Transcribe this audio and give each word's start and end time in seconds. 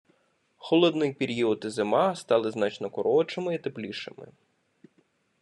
Холодний 0.57 1.13
період 1.13 1.65
і 1.65 1.69
зима 1.69 2.15
стали 2.15 2.51
значно 2.51 2.89
коротшими 2.89 3.55
і 3.55 3.59
теплішими. 3.59 4.27